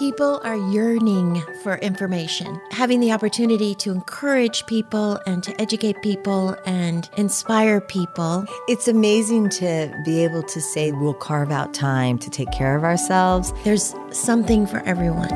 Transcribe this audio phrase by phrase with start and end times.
[0.00, 2.58] People are yearning for information.
[2.70, 8.46] Having the opportunity to encourage people and to educate people and inspire people.
[8.66, 12.82] It's amazing to be able to say we'll carve out time to take care of
[12.82, 13.52] ourselves.
[13.62, 15.28] There's something for everyone.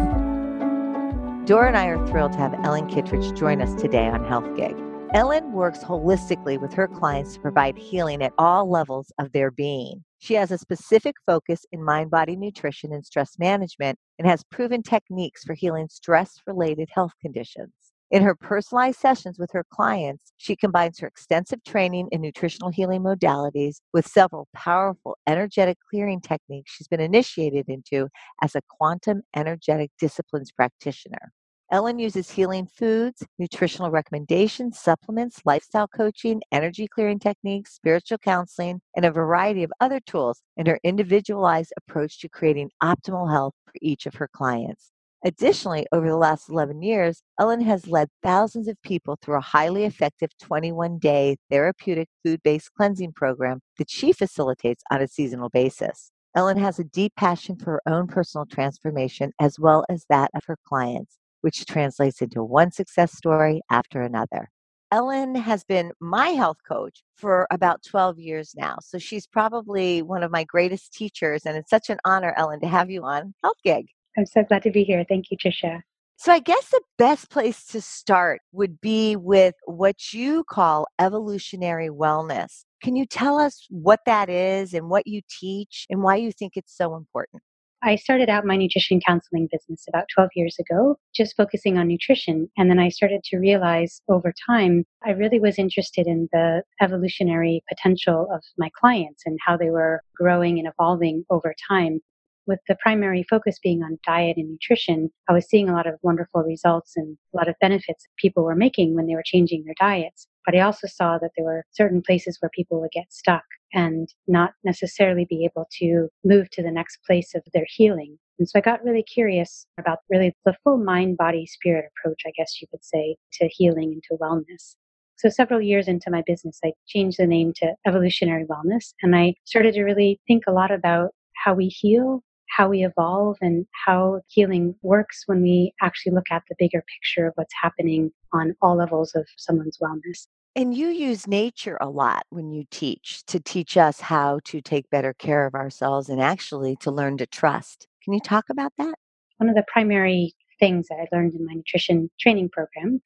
[1.45, 4.75] Dora and I are thrilled to have Ellen Kittredge join us today on Health Gig.
[5.13, 10.05] Ellen works holistically with her clients to provide healing at all levels of their being.
[10.25, 14.83] She has a specific focus in mind body nutrition and stress management and has proven
[14.83, 17.75] techniques for healing stress related health conditions.
[18.11, 23.03] In her personalized sessions with her clients, she combines her extensive training in nutritional healing
[23.03, 28.09] modalities with several powerful energetic clearing techniques she's been initiated into
[28.41, 31.33] as a quantum energetic disciplines practitioner.
[31.71, 39.05] Ellen uses healing foods, nutritional recommendations, supplements, lifestyle coaching, energy clearing techniques, spiritual counseling, and
[39.05, 44.05] a variety of other tools in her individualized approach to creating optimal health for each
[44.05, 44.91] of her clients.
[45.25, 49.85] Additionally, over the last 11 years, Ellen has led thousands of people through a highly
[49.85, 56.13] effective 21 day therapeutic food based cleansing program that she facilitates on a seasonal basis.
[56.37, 60.43] Ellen has a deep passion for her own personal transformation as well as that of
[60.47, 64.49] her clients which translates into one success story after another.
[64.91, 68.77] Ellen has been my health coach for about 12 years now.
[68.81, 71.45] So she's probably one of my greatest teachers.
[71.45, 73.89] And it's such an honor, Ellen, to have you on Health Gig.
[74.17, 75.05] I'm so glad to be here.
[75.07, 75.83] Thank you, Tricia.
[76.17, 81.91] So I guess the best place to start would be with what you call evolutionary
[81.91, 82.65] wellness.
[82.83, 86.57] Can you tell us what that is and what you teach and why you think
[86.57, 87.43] it's so important?
[87.87, 92.49] I started out my nutrition counseling business about 12 years ago, just focusing on nutrition.
[92.57, 97.63] And then I started to realize over time, I really was interested in the evolutionary
[97.69, 102.01] potential of my clients and how they were growing and evolving over time.
[102.47, 105.99] With the primary focus being on diet and nutrition, I was seeing a lot of
[106.01, 109.75] wonderful results and a lot of benefits people were making when they were changing their
[109.79, 110.27] diets.
[110.45, 114.09] But I also saw that there were certain places where people would get stuck and
[114.29, 118.19] not necessarily be able to move to the next place of their healing.
[118.39, 122.33] And so I got really curious about really the full mind, body, spirit approach, I
[122.37, 124.77] guess you could say, to healing and to wellness.
[125.17, 129.35] So several years into my business, I changed the name to Evolutionary Wellness and I
[129.45, 134.21] started to really think a lot about how we heal, how we evolve and how
[134.29, 138.77] healing works when we actually look at the bigger picture of what's happening on all
[138.77, 140.27] levels of someone's wellness.
[140.57, 144.89] And you use nature a lot when you teach to teach us how to take
[144.89, 147.89] better care of ourselves and actually to learn to trust.
[148.05, 148.95] Can you talk about that?
[149.39, 153.03] One of the primary things that I learned in my nutrition training program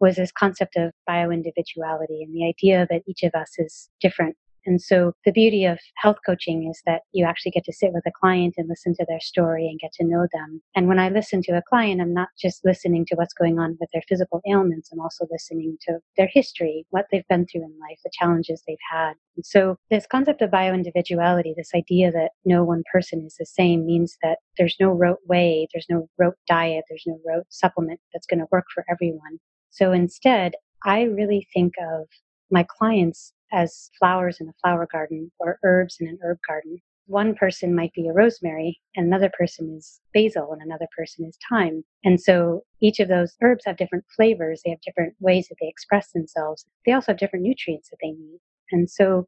[0.00, 4.36] was this concept of bioindividuality and the idea that each of us is different
[4.68, 8.04] and so the beauty of health coaching is that you actually get to sit with
[8.06, 10.60] a client and listen to their story and get to know them.
[10.76, 13.78] And when I listen to a client, I'm not just listening to what's going on
[13.80, 17.72] with their physical ailments, I'm also listening to their history, what they've been through in
[17.80, 19.14] life, the challenges they've had.
[19.36, 23.86] And so this concept of bioindividuality, this idea that no one person is the same
[23.86, 28.26] means that there's no rote way, there's no rote diet, there's no rote supplement that's
[28.26, 29.38] going to work for everyone.
[29.70, 30.52] So instead,
[30.84, 32.06] I really think of
[32.50, 36.80] my clients as flowers in a flower garden or herbs in an herb garden.
[37.06, 41.38] One person might be a rosemary, and another person is basil, and another person is
[41.48, 41.82] thyme.
[42.04, 44.60] And so each of those herbs have different flavors.
[44.62, 46.66] They have different ways that they express themselves.
[46.84, 48.40] They also have different nutrients that they need.
[48.72, 49.24] And so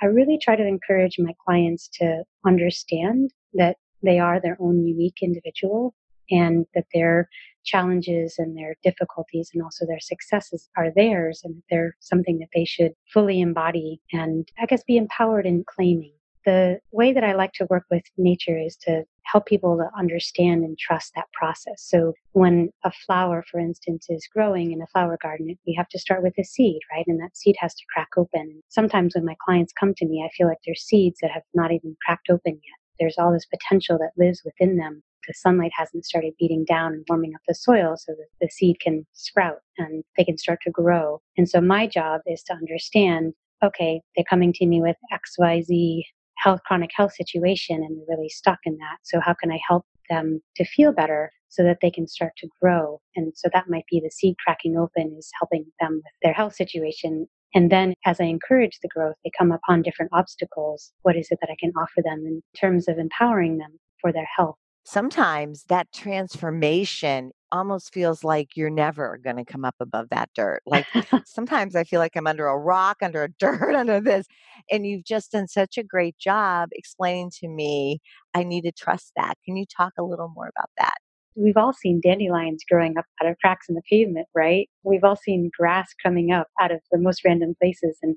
[0.00, 5.18] I really try to encourage my clients to understand that they are their own unique
[5.22, 5.94] individual
[6.30, 7.28] and that their
[7.64, 12.64] challenges and their difficulties and also their successes are theirs and they're something that they
[12.64, 16.12] should fully embody and I guess be empowered in claiming.
[16.44, 20.62] The way that I like to work with nature is to help people to understand
[20.62, 21.82] and trust that process.
[21.82, 25.98] So when a flower, for instance, is growing in a flower garden, we have to
[25.98, 27.04] start with a seed, right?
[27.08, 28.62] And that seed has to crack open.
[28.68, 31.72] Sometimes when my clients come to me, I feel like they're seeds that have not
[31.72, 32.78] even cracked open yet.
[33.00, 37.04] There's all this potential that lives within them the sunlight hasn't started beating down and
[37.08, 40.70] warming up the soil so that the seed can sprout and they can start to
[40.70, 41.20] grow.
[41.36, 43.34] And so my job is to understand
[43.64, 46.02] okay, they're coming to me with XYZ
[46.36, 48.98] health, chronic health situation and they're really stuck in that.
[49.02, 52.48] So how can I help them to feel better so that they can start to
[52.60, 53.00] grow?
[53.14, 56.54] And so that might be the seed cracking open is helping them with their health
[56.54, 57.26] situation.
[57.54, 60.92] And then as I encourage the growth, they come upon different obstacles.
[61.02, 64.28] What is it that I can offer them in terms of empowering them for their
[64.36, 64.56] health?
[64.86, 70.62] Sometimes that transformation almost feels like you're never going to come up above that dirt.
[70.66, 70.86] Like
[71.26, 74.26] sometimes I feel like I'm under a rock, under a dirt, under this.
[74.70, 78.00] And you've just done such a great job explaining to me
[78.34, 79.34] I need to trust that.
[79.44, 80.94] Can you talk a little more about that?
[81.36, 84.68] we've all seen dandelions growing up out of cracks in the pavement, right?
[84.84, 87.98] We've all seen grass coming up out of the most random places.
[88.02, 88.16] And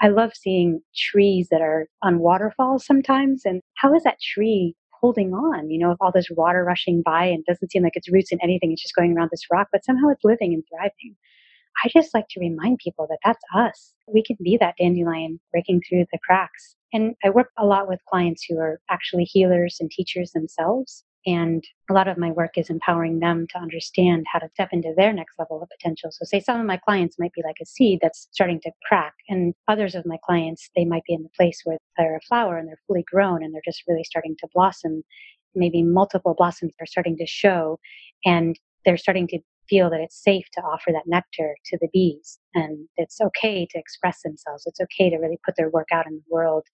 [0.00, 3.42] I love seeing trees that are on waterfalls sometimes.
[3.44, 7.24] And how is that tree holding on, you know, with all this water rushing by
[7.24, 8.72] and doesn't seem like its roots in anything.
[8.72, 11.16] It's just going around this rock, but somehow it's living and thriving.
[11.84, 13.94] I just like to remind people that that's us.
[14.06, 16.76] We can be that dandelion breaking through the cracks.
[16.92, 21.04] And I work a lot with clients who are actually healers and teachers themselves.
[21.26, 24.92] And a lot of my work is empowering them to understand how to step into
[24.96, 26.10] their next level of potential.
[26.10, 29.14] So, say some of my clients might be like a seed that's starting to crack,
[29.28, 32.58] and others of my clients, they might be in the place where they're a flower
[32.58, 35.02] and they're fully grown and they're just really starting to blossom.
[35.54, 37.78] Maybe multiple blossoms are starting to show,
[38.24, 42.38] and they're starting to feel that it's safe to offer that nectar to the bees
[42.54, 44.64] and it's okay to express themselves.
[44.66, 46.64] It's okay to really put their work out in the world.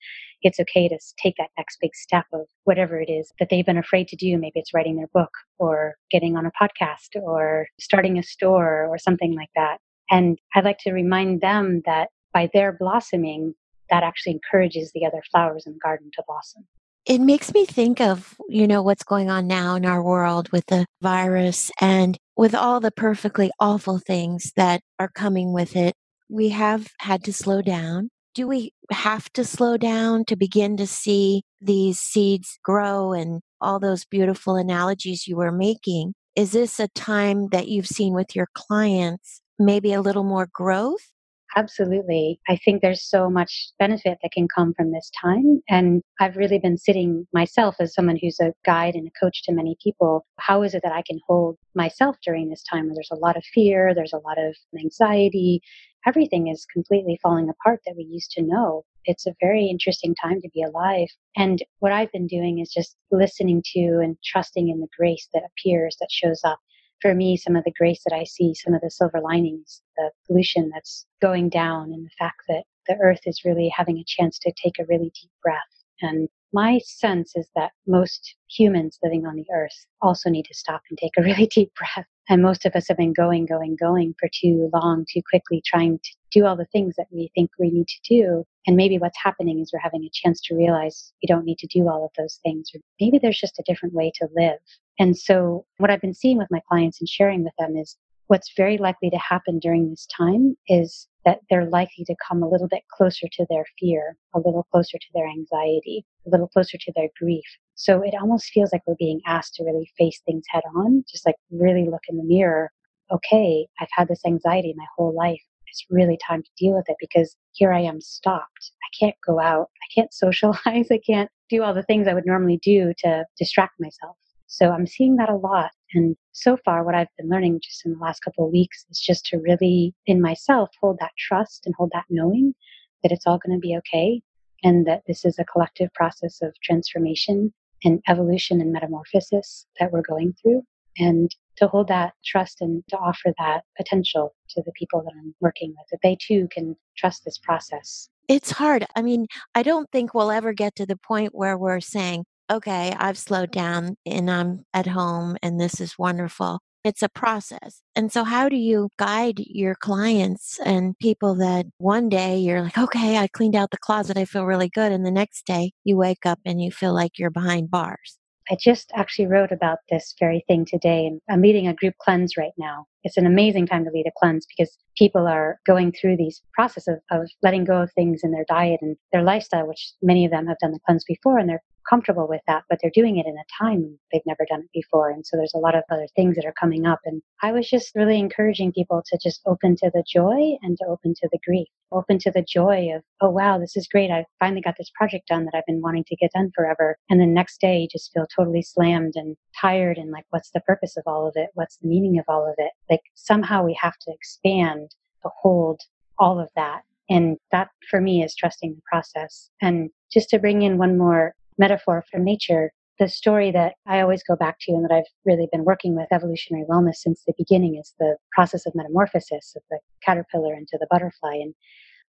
[0.42, 3.78] It's okay to take that next big step of whatever it is that they've been
[3.78, 4.38] afraid to do.
[4.38, 8.98] Maybe it's writing their book or getting on a podcast or starting a store or
[8.98, 9.78] something like that.
[10.10, 13.54] And I'd like to remind them that by their blossoming,
[13.90, 16.66] that actually encourages the other flowers in the garden to blossom.
[17.08, 20.66] It makes me think of, you know, what's going on now in our world with
[20.66, 25.94] the virus and with all the perfectly awful things that are coming with it.
[26.28, 28.10] We have had to slow down.
[28.34, 33.80] Do we have to slow down to begin to see these seeds grow and all
[33.80, 36.12] those beautiful analogies you were making?
[36.36, 41.10] Is this a time that you've seen with your clients, maybe a little more growth?
[41.56, 42.40] Absolutely.
[42.48, 45.60] I think there's so much benefit that can come from this time.
[45.68, 49.52] And I've really been sitting myself as someone who's a guide and a coach to
[49.52, 50.26] many people.
[50.38, 53.36] How is it that I can hold myself during this time where there's a lot
[53.36, 55.60] of fear, there's a lot of anxiety,
[56.06, 58.84] everything is completely falling apart that we used to know.
[59.06, 61.08] It's a very interesting time to be alive.
[61.34, 65.44] And what I've been doing is just listening to and trusting in the grace that
[65.44, 66.58] appears, that shows up
[67.00, 70.10] for me, some of the grace that I see, some of the silver linings, the
[70.26, 74.38] pollution that's going down, and the fact that the earth is really having a chance
[74.40, 75.58] to take a really deep breath.
[76.00, 80.82] And my sense is that most humans living on the earth also need to stop
[80.88, 82.06] and take a really deep breath.
[82.30, 85.98] And most of us have been going, going, going for too long, too quickly, trying
[85.98, 88.44] to do all the things that we think we need to do.
[88.66, 91.66] And maybe what's happening is we're having a chance to realize we don't need to
[91.66, 94.58] do all of those things, or maybe there's just a different way to live.
[94.98, 97.96] And so, what I've been seeing with my clients and sharing with them is
[98.28, 102.48] what's very likely to happen during this time is that they're likely to come a
[102.48, 106.78] little bit closer to their fear, a little closer to their anxiety, a little closer
[106.78, 107.44] to their grief.
[107.74, 111.26] So it almost feels like we're being asked to really face things head on, just
[111.26, 112.70] like really look in the mirror.
[113.10, 115.42] Okay, I've had this anxiety my whole life.
[115.66, 118.72] It's really time to deal with it because here I am stopped.
[118.82, 119.68] I can't go out.
[119.82, 120.88] I can't socialize.
[120.90, 124.16] I can't do all the things I would normally do to distract myself.
[124.48, 125.70] So I'm seeing that a lot.
[125.94, 128.98] And so far, what I've been learning just in the last couple of weeks is
[128.98, 132.54] just to really, in myself, hold that trust and hold that knowing
[133.02, 134.22] that it's all going to be okay
[134.64, 137.52] and that this is a collective process of transformation
[137.84, 140.62] and evolution and metamorphosis that we're going through.
[140.98, 145.34] And to hold that trust and to offer that potential to the people that I'm
[145.40, 148.08] working with, that they too can trust this process.
[148.26, 148.86] It's hard.
[148.96, 152.94] I mean, I don't think we'll ever get to the point where we're saying, okay,
[152.98, 156.60] I've slowed down and I'm at home and this is wonderful.
[156.84, 157.82] It's a process.
[157.96, 162.78] And so, how do you guide your clients and people that one day you're like,
[162.78, 164.92] okay, I cleaned out the closet, I feel really good.
[164.92, 168.18] And the next day you wake up and you feel like you're behind bars?
[168.50, 171.04] I just actually wrote about this very thing today.
[171.04, 172.86] And I'm leading a group cleanse right now.
[173.04, 176.88] It's an amazing time to lead a cleanse because people are going through these process
[176.88, 180.30] of, of letting go of things in their diet and their lifestyle, which many of
[180.30, 183.26] them have done the cleanse before and they're comfortable with that, but they're doing it
[183.26, 185.10] in a time they've never done it before.
[185.10, 187.00] And so there's a lot of other things that are coming up.
[187.04, 190.86] And I was just really encouraging people to just open to the joy and to
[190.88, 194.10] open to the grief, open to the joy of, oh, wow, this is great.
[194.10, 196.96] I finally got this project done that I've been wanting to get done forever.
[197.10, 200.60] And the next day, you just feel totally slammed and tired and like, what's the
[200.60, 201.50] purpose of all of it?
[201.54, 202.72] What's the meaning of all of it?
[202.90, 204.90] Like somehow we have to expand
[205.22, 205.80] to hold
[206.18, 209.50] all of that and that for me is trusting the process.
[209.62, 214.22] And just to bring in one more metaphor from nature, the story that I always
[214.22, 217.76] go back to and that I've really been working with evolutionary wellness since the beginning
[217.76, 221.34] is the process of metamorphosis of the caterpillar into the butterfly.
[221.34, 221.54] And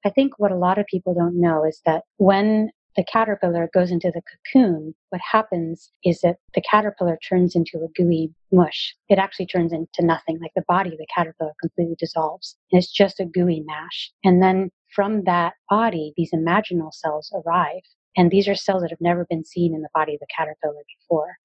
[0.06, 3.92] I think what a lot of people don't know is that when the caterpillar goes
[3.92, 8.96] into the cocoon, what happens is that the caterpillar turns into a gooey mush.
[9.10, 12.58] It actually turns into nothing, like the body of the caterpillar completely dissolves.
[12.72, 14.12] And it's just a gooey mash.
[14.24, 17.84] And then from that body, these imaginal cells arrive
[18.18, 20.84] And these are cells that have never been seen in the body of the caterpillar
[21.00, 21.38] before.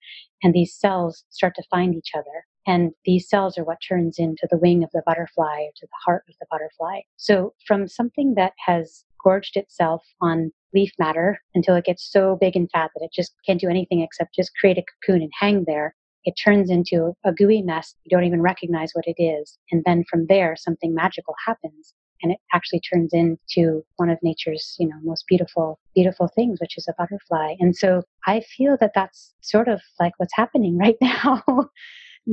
[0.42, 2.46] And these cells start to find each other.
[2.66, 6.02] And these cells are what turns into the wing of the butterfly or to the
[6.04, 7.00] heart of the butterfly.
[7.16, 12.56] So from something that has gorged itself on leaf matter until it gets so big
[12.56, 15.64] and fat that it just can't do anything except just create a cocoon and hang
[15.66, 15.94] there,
[16.24, 17.94] it turns into a gooey mess.
[18.04, 19.58] You don't even recognize what it is.
[19.70, 21.94] And then from there, something magical happens
[22.24, 26.76] and it actually turns into one of nature's you know most beautiful beautiful things which
[26.76, 27.54] is a butterfly.
[27.60, 31.42] And so i feel that that's sort of like what's happening right now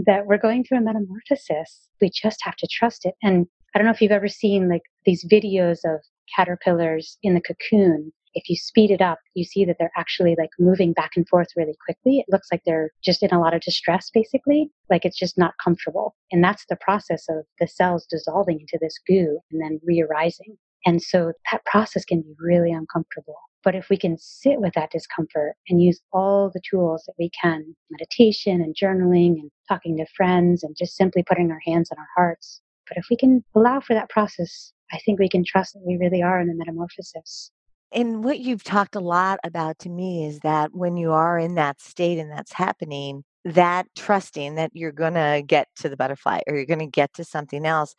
[0.06, 1.90] that we're going through a metamorphosis.
[2.00, 3.16] We just have to trust it.
[3.22, 3.46] And
[3.76, 6.02] i don't know if you've ever seen like these videos of
[6.36, 10.50] caterpillars in the cocoon if you speed it up, you see that they're actually like
[10.60, 12.20] moving back and forth really quickly.
[12.20, 15.54] It looks like they're just in a lot of distress, basically, like it's just not
[15.64, 16.16] comfortable.
[16.32, 20.58] And that's the process of the cells dissolving into this goo and then re arising.
[20.86, 23.38] And so that process can be really uncomfortable.
[23.64, 27.30] But if we can sit with that discomfort and use all the tools that we
[27.40, 32.00] can meditation and journaling and talking to friends and just simply putting our hands on
[32.00, 32.62] our hearts.
[32.88, 35.98] But if we can allow for that process, I think we can trust that we
[35.98, 37.52] really are in a metamorphosis.
[37.94, 41.56] And what you've talked a lot about to me is that when you are in
[41.56, 46.40] that state and that's happening, that trusting that you're going to get to the butterfly
[46.48, 47.94] or you're going to get to something else.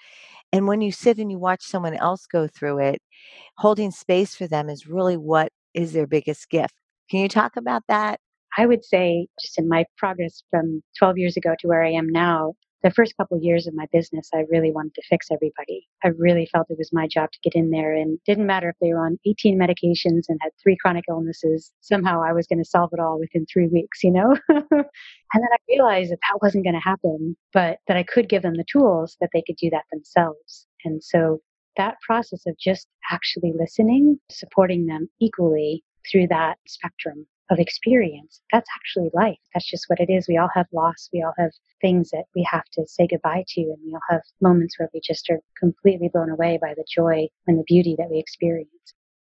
[0.53, 3.03] And when you sit and you watch someone else go through it,
[3.59, 6.75] holding space for them is really what is their biggest gift.
[7.11, 8.21] Can you talk about that?
[8.57, 12.09] I would say, just in my progress from 12 years ago to where I am
[12.09, 15.89] now, the first couple of years of my business, I really wanted to fix everybody.
[16.05, 18.77] I really felt it was my job to get in there and didn't matter if
[18.81, 21.73] they were on 18 medications and had three chronic illnesses.
[21.81, 24.37] Somehow I was going to solve it all within three weeks, you know?
[24.49, 28.43] and then I realized that that wasn't going to happen, but that I could give
[28.43, 30.67] them the tools that they could do that themselves.
[30.85, 31.41] And so
[31.77, 38.41] that process of just actually listening, supporting them equally through that spectrum of experience.
[38.53, 39.39] That's actually life.
[39.53, 40.27] That's just what it is.
[40.29, 41.09] We all have loss.
[41.13, 43.61] We all have things that we have to say goodbye to.
[43.61, 47.29] And we all have moments where we just are completely blown away by the joy
[47.47, 48.69] and the beauty that we experience.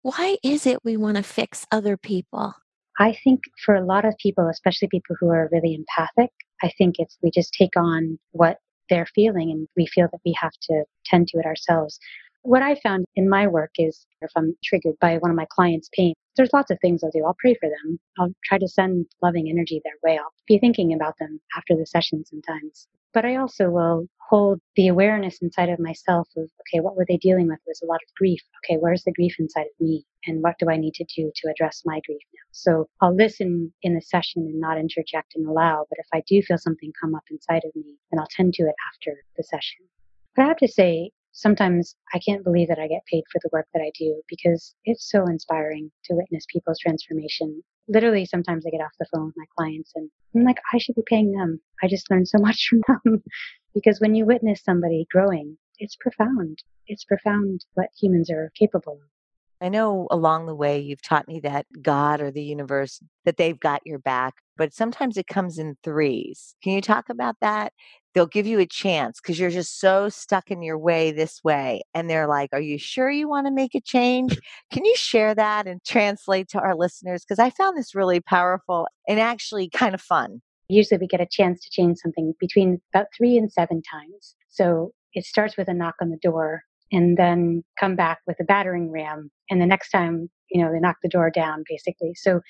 [0.02, 2.56] Why is it we want to fix other people?
[3.00, 6.32] I think for a lot of people, especially people who are really empathic,
[6.64, 8.58] I think it's we just take on what
[8.90, 12.00] they're feeling and we feel that we have to tend to it ourselves.
[12.44, 15.90] What I found in my work is if I'm triggered by one of my clients'
[15.94, 17.26] pain, there's lots of things I'll do.
[17.26, 18.00] I'll pray for them.
[18.18, 20.18] I'll try to send loving energy their way.
[20.18, 22.88] I'll be thinking about them after the session sometimes.
[23.14, 27.18] But I also will hold the awareness inside of myself of, okay, what were they
[27.18, 27.60] dealing with?
[27.66, 28.42] Was a lot of grief.
[28.64, 30.06] Okay, where's the grief inside of me?
[30.26, 32.48] And what do I need to do to address my grief now?
[32.52, 35.86] So I'll listen in the session and not interject and allow.
[35.90, 38.64] But if I do feel something come up inside of me, then I'll tend to
[38.64, 39.86] it after the session.
[40.36, 43.50] But I have to say, sometimes I can't believe that I get paid for the
[43.54, 47.64] work that I do because it's so inspiring to witness people's transformation.
[47.88, 50.96] Literally, sometimes I get off the phone with my clients and I'm like, I should
[50.96, 51.62] be paying them.
[51.82, 53.24] I just learned so much from them
[53.74, 56.64] because when you witness somebody growing, it's profound.
[56.88, 59.10] It's profound what humans are capable of.
[59.62, 63.60] I know along the way you've taught me that God or the universe, that they've
[63.60, 66.56] got your back, but sometimes it comes in threes.
[66.64, 67.74] Can you talk about that?
[68.14, 71.84] They'll give you a chance because you're just so stuck in your way this way.
[71.94, 74.38] And they're like, Are you sure you want to make a change?
[74.72, 77.24] Can you share that and translate to our listeners?
[77.24, 80.42] Because I found this really powerful and actually kind of fun.
[80.68, 84.36] Usually we get a chance to change something between about three and seven times.
[84.50, 88.44] So it starts with a knock on the door and then come back with a
[88.44, 89.30] battering ram.
[89.50, 92.14] And the next time, you know, they knock the door down, basically.
[92.16, 92.42] So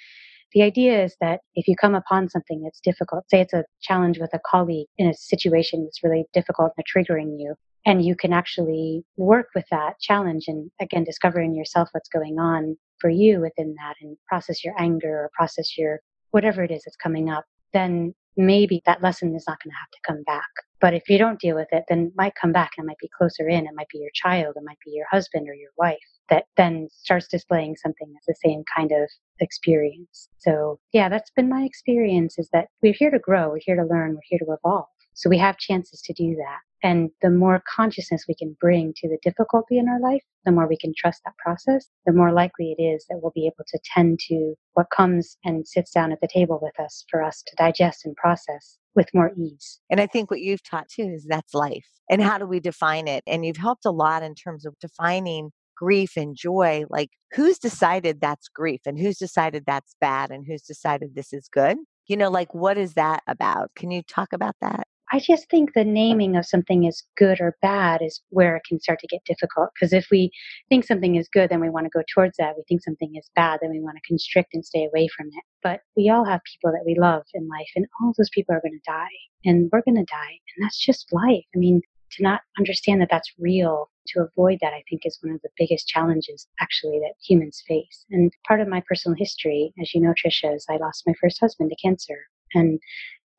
[0.54, 4.20] the idea is that if you come upon something that's difficult, say it's a challenge
[4.20, 8.34] with a colleague in a situation that's really difficult and triggering you, and you can
[8.34, 13.42] actually work with that challenge and again, discover in yourself what's going on for you
[13.42, 16.00] within that and process your anger or process your
[16.32, 19.92] whatever it is that's coming up, then maybe that lesson is not going to have
[19.92, 20.50] to come back.
[20.80, 23.00] But if you don't deal with it, then it might come back and it might
[23.00, 23.66] be closer in.
[23.66, 25.98] It might be your child, it might be your husband or your wife
[26.30, 30.30] that then starts displaying something that's the same kind of experience.
[30.38, 33.86] So yeah, that's been my experience is that we're here to grow, we're here to
[33.86, 34.88] learn, we're here to evolve.
[35.14, 36.60] So we have chances to do that.
[36.84, 40.68] And the more consciousness we can bring to the difficulty in our life, the more
[40.68, 43.80] we can trust that process, the more likely it is that we'll be able to
[43.84, 47.56] tend to what comes and sits down at the table with us for us to
[47.56, 49.80] digest and process with more ease.
[49.90, 51.88] And I think what you've taught too is that's life.
[52.10, 53.24] And how do we define it?
[53.26, 56.84] And you've helped a lot in terms of defining grief and joy.
[56.90, 61.48] Like, who's decided that's grief and who's decided that's bad and who's decided this is
[61.48, 61.78] good?
[62.08, 63.72] You know, like, what is that about?
[63.76, 64.88] Can you talk about that?
[65.12, 68.80] I just think the naming of something as good or bad is where it can
[68.80, 69.70] start to get difficult.
[69.74, 70.32] Because if we
[70.68, 72.56] think something is good, then we want to go towards that.
[72.58, 75.44] We think something is bad, then we want to constrict and stay away from it.
[75.64, 78.62] But we all have people that we love in life, and all those people are
[78.62, 80.40] going to die, and we're going to die.
[80.56, 81.46] And that's just life.
[81.56, 85.34] I mean, to not understand that that's real, to avoid that, I think is one
[85.34, 88.06] of the biggest challenges actually that humans face.
[88.12, 91.40] And part of my personal history, as you know, Tricia, is I lost my first
[91.40, 92.18] husband to cancer.
[92.54, 92.80] And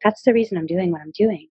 [0.05, 1.49] that's the reason I'm doing what I'm doing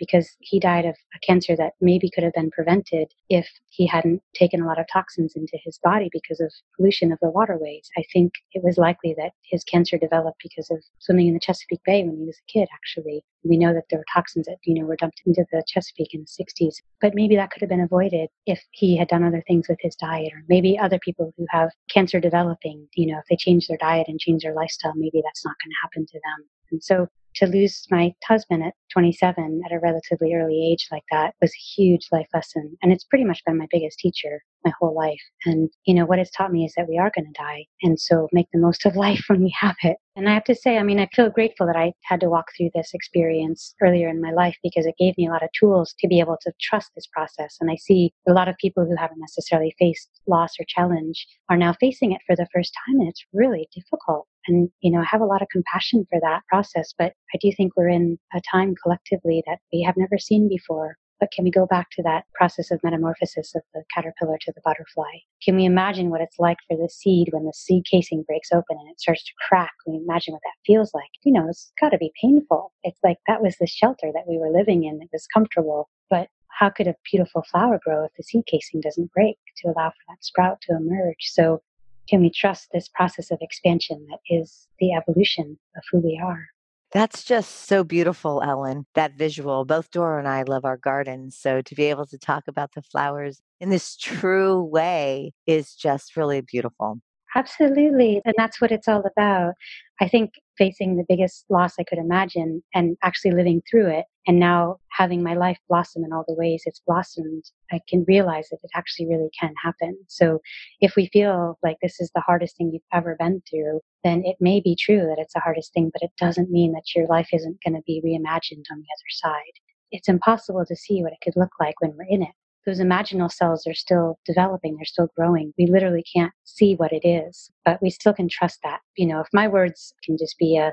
[0.00, 4.22] because he died of a cancer that maybe could have been prevented if he hadn't
[4.34, 7.88] taken a lot of toxins into his body because of pollution of the waterways.
[7.96, 11.84] I think it was likely that his cancer developed because of swimming in the Chesapeake
[11.84, 13.22] Bay when he was a kid, actually.
[13.44, 16.22] We know that there were toxins that, you know, were dumped into the Chesapeake in
[16.22, 16.76] the 60s.
[17.00, 19.94] But maybe that could have been avoided if he had done other things with his
[19.96, 23.78] diet, or maybe other people who have cancer developing, you know, if they change their
[23.78, 26.48] diet and change their lifestyle, maybe that's not going to happen to them.
[26.70, 31.34] And so to lose my husband at 27 at a relatively early age like that
[31.40, 32.76] was a huge life lesson.
[32.82, 35.20] And it's pretty much been my biggest teacher my whole life.
[35.46, 37.66] And, you know, what it's taught me is that we are going to die.
[37.82, 39.96] And so make the most of life when we have it.
[40.16, 42.46] And I have to say, I mean, I feel grateful that I had to walk
[42.56, 45.94] through this experience earlier in my life because it gave me a lot of tools
[45.98, 47.56] to be able to trust this process.
[47.60, 51.56] And I see a lot of people who haven't necessarily faced loss or challenge are
[51.56, 53.00] now facing it for the first time.
[53.00, 54.26] And it's really difficult.
[54.46, 56.92] And, you know, I have a lot of compassion for that process.
[56.98, 60.96] But I do think we're in a time collectively that we have never seen before
[61.20, 64.62] but can we go back to that process of metamorphosis of the caterpillar to the
[64.64, 65.12] butterfly?
[65.44, 68.78] Can we imagine what it's like for the seed when the seed casing breaks open
[68.80, 69.70] and it starts to crack?
[69.84, 71.10] Can we imagine what that feels like?
[71.22, 72.72] You know, it's got to be painful.
[72.82, 75.02] It's like that was the shelter that we were living in.
[75.02, 75.90] It was comfortable.
[76.08, 79.90] But how could a beautiful flower grow if the seed casing doesn't break to allow
[79.90, 81.30] for that sprout to emerge?
[81.30, 81.62] So,
[82.08, 86.48] can we trust this process of expansion that is the evolution of who we are?
[86.92, 89.64] That's just so beautiful, Ellen, that visual.
[89.64, 91.36] Both Dora and I love our gardens.
[91.36, 96.16] So to be able to talk about the flowers in this true way is just
[96.16, 97.00] really beautiful.
[97.36, 98.20] Absolutely.
[98.24, 99.54] And that's what it's all about.
[100.00, 104.38] I think facing the biggest loss I could imagine and actually living through it and
[104.38, 108.58] now having my life blossom in all the ways it's blossomed, I can realize that
[108.62, 109.96] it actually really can happen.
[110.08, 110.40] So
[110.82, 114.36] if we feel like this is the hardest thing you've ever been through, then it
[114.38, 117.30] may be true that it's the hardest thing, but it doesn't mean that your life
[117.32, 119.56] isn't going to be reimagined on the other side.
[119.90, 122.34] It's impossible to see what it could look like when we're in it
[122.70, 125.52] those imaginal cells are still developing, they're still growing.
[125.58, 128.80] We literally can't see what it is, but we still can trust that.
[128.96, 130.72] You know, if my words can just be a,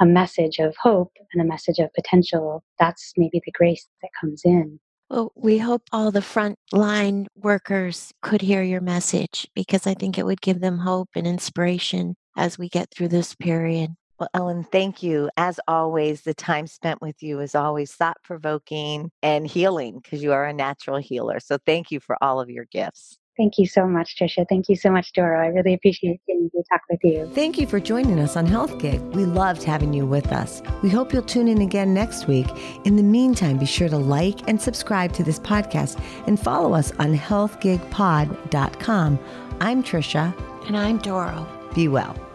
[0.00, 4.42] a message of hope and a message of potential, that's maybe the grace that comes
[4.46, 4.80] in.
[5.10, 10.24] Well, we hope all the frontline workers could hear your message because I think it
[10.24, 13.94] would give them hope and inspiration as we get through this period.
[14.18, 15.28] Well, Ellen, thank you.
[15.36, 20.32] As always, the time spent with you is always thought provoking and healing because you
[20.32, 21.38] are a natural healer.
[21.40, 23.18] So thank you for all of your gifts.
[23.36, 24.46] Thank you so much, Tricia.
[24.48, 25.44] Thank you so much, Dora.
[25.44, 27.30] I really appreciate getting to talk with you.
[27.34, 28.98] Thank you for joining us on Health Gig.
[29.14, 30.62] We loved having you with us.
[30.82, 32.46] We hope you'll tune in again next week.
[32.84, 36.92] In the meantime, be sure to like and subscribe to this podcast and follow us
[36.92, 39.18] on healthgigpod.com.
[39.60, 40.34] I'm Tricia.
[40.66, 41.46] And I'm Dora.
[41.74, 42.25] Be well.